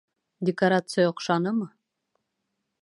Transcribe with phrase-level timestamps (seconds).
[0.49, 1.69] Декорация оҡшанымы?